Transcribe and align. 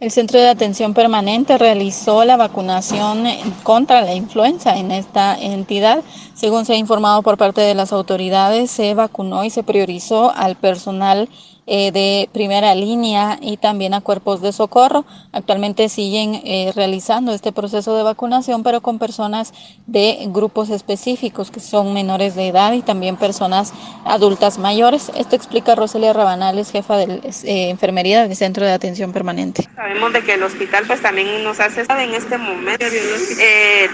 El 0.00 0.12
Centro 0.12 0.38
de 0.38 0.48
Atención 0.48 0.94
Permanente 0.94 1.58
realizó 1.58 2.24
la 2.24 2.36
vacunación 2.36 3.24
contra 3.64 4.00
la 4.02 4.14
influenza 4.14 4.76
en 4.76 4.92
esta 4.92 5.36
entidad. 5.36 6.04
Según 6.34 6.64
se 6.64 6.74
ha 6.74 6.76
informado 6.76 7.22
por 7.22 7.36
parte 7.36 7.62
de 7.62 7.74
las 7.74 7.92
autoridades, 7.92 8.70
se 8.70 8.94
vacunó 8.94 9.42
y 9.42 9.50
se 9.50 9.64
priorizó 9.64 10.32
al 10.36 10.54
personal 10.54 11.28
eh, 11.70 11.92
de 11.92 12.30
primera 12.32 12.74
línea 12.74 13.38
y 13.42 13.58
también 13.58 13.92
a 13.92 14.00
cuerpos 14.00 14.40
de 14.40 14.52
socorro. 14.52 15.04
Actualmente 15.32 15.90
siguen 15.90 16.40
eh, 16.42 16.72
realizando 16.74 17.30
este 17.34 17.52
proceso 17.52 17.94
de 17.94 18.02
vacunación, 18.02 18.62
pero 18.62 18.80
con 18.80 18.98
personas 18.98 19.52
de 19.86 20.16
grupos 20.28 20.70
específicos 20.70 21.50
que 21.50 21.60
son 21.60 21.92
menores 21.92 22.34
de 22.36 22.48
edad 22.48 22.72
y 22.72 22.80
también 22.80 23.18
personas 23.18 23.74
adultas 24.06 24.56
mayores. 24.58 25.12
Esto 25.14 25.36
explica 25.36 25.74
Roselia 25.74 26.14
Rabanales, 26.14 26.72
jefa 26.72 26.96
de 26.96 27.20
eh, 27.44 27.68
enfermería 27.68 28.26
del 28.26 28.34
Centro 28.34 28.64
de 28.64 28.72
Atención 28.72 29.12
Permanente. 29.12 29.68
Sabemos 29.76 30.14
de 30.14 30.22
que 30.22 30.34
el 30.34 30.42
hospital 30.44 30.84
pues 30.86 31.02
también 31.02 31.44
nos 31.44 31.60
hace 31.60 31.82
en 31.82 32.14
este 32.14 32.38
momento. 32.38 32.86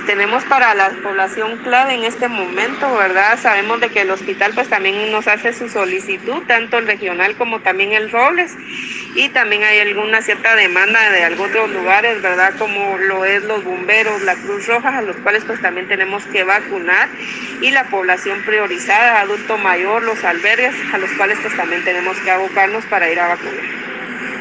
tenemos 0.06 0.44
para 0.44 0.76
la 0.76 0.92
población 1.02 1.58
clave 1.64 1.94
en 1.94 2.04
este 2.04 2.28
momento, 2.28 2.86
¿verdad? 2.94 3.36
Sabemos 3.42 3.80
de 3.80 3.88
que 3.88 4.02
el 4.02 4.12
hospital 4.12 4.52
pues 4.54 4.70
también 4.70 5.10
nos 5.10 5.26
hace 5.26 5.52
su 5.52 5.68
solicitud, 5.68 6.40
tanto 6.46 6.78
el 6.78 6.86
regional 6.86 7.36
como 7.36 7.63
también 7.64 7.92
el 7.92 8.10
Robles 8.10 8.52
y 9.14 9.28
también 9.30 9.64
hay 9.64 9.80
alguna 9.80 10.22
cierta 10.22 10.54
demanda 10.54 11.10
de 11.10 11.24
algunos 11.24 11.70
lugares, 11.70 12.20
¿verdad? 12.22 12.54
Como 12.58 12.98
lo 12.98 13.24
es 13.24 13.42
los 13.44 13.64
bomberos, 13.64 14.22
la 14.22 14.34
Cruz 14.34 14.66
Roja, 14.66 14.98
a 14.98 15.02
los 15.02 15.16
cuales 15.16 15.44
pues 15.44 15.60
también 15.60 15.88
tenemos 15.88 16.24
que 16.26 16.44
vacunar 16.44 17.08
y 17.60 17.70
la 17.70 17.84
población 17.84 18.42
priorizada, 18.42 19.20
adulto 19.20 19.56
mayor, 19.58 20.02
los 20.02 20.22
albergues, 20.24 20.74
a 20.92 20.98
los 20.98 21.10
cuales 21.12 21.38
pues 21.42 21.56
también 21.56 21.82
tenemos 21.84 22.16
que 22.18 22.30
abocarnos 22.30 22.84
para 22.86 23.10
ir 23.10 23.18
a 23.18 23.28
vacunar. 23.28 23.83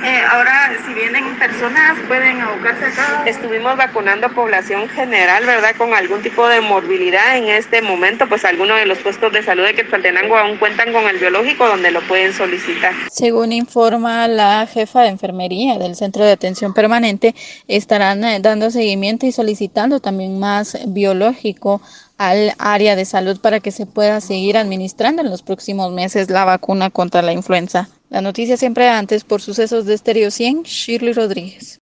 Eh, 0.04 0.22
ahora, 0.30 0.70
si 0.86 0.94
vienen 0.94 1.40
personas, 1.40 1.98
pueden 2.10 2.42
abocarse 2.42 2.86
acá. 2.88 3.24
Estuvimos 3.26 3.78
vacunando 3.78 4.28
población 4.34 4.90
general, 4.90 5.46
¿verdad? 5.46 5.76
Con 5.78 5.94
algún 5.94 6.22
tipo 6.22 6.46
de 6.46 6.60
morbilidad 6.60 7.38
en 7.38 7.46
este 7.46 7.82
momento, 7.82 8.28
pues 8.28 8.44
algunos 8.44 8.78
de 8.78 8.86
los 8.86 8.98
puestos 8.98 9.32
de 9.32 9.42
salud 9.44 9.64
de 9.64 9.74
Quetzaltenango 9.76 10.36
aún 10.38 10.58
cuentan 10.58 10.92
con 10.92 11.06
el 11.08 11.20
biológico 11.20 11.68
donde 11.68 11.92
lo 11.92 12.02
pueden 12.02 12.34
solicitar. 12.34 12.94
Según 13.10 13.54
informa 13.54 14.28
la 14.28 14.68
jefa 14.68 15.04
de 15.04 15.08
enfermería 15.08 15.78
del 15.78 15.96
Centro 15.96 16.26
de 16.26 16.34
Atención 16.34 16.74
Permanente, 16.74 17.34
estarán 17.70 18.26
eh, 18.26 18.40
dando 18.42 18.72
seguimiento 18.72 19.26
y 19.26 19.32
solicitando 19.32 20.02
también 20.02 20.38
más 20.38 20.78
biológico 20.88 21.82
al 22.18 22.54
área 22.58 22.96
de 22.96 23.06
salud 23.06 23.40
para 23.40 23.60
que 23.60 23.72
se 23.72 23.86
pueda 23.86 24.22
seguir 24.22 24.58
administrando 24.58 25.22
en 25.22 25.30
los 25.30 25.44
próximos 25.44 25.92
meses 25.92 26.30
la 26.30 26.46
vacuna 26.46 26.90
contra 26.90 27.22
la 27.22 27.32
influenza. 27.32 27.90
La 28.14 28.22
noticia 28.22 28.58
siempre 28.58 28.88
antes 28.90 29.24
por 29.24 29.42
sucesos 29.42 29.88
de 29.88 29.96
Estéreo 29.96 30.30
100, 30.30 30.66
Shirley 30.66 31.14
Rodríguez. 31.14 31.72